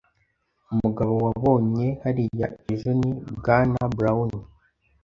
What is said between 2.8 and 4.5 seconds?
ni Bwana Brown.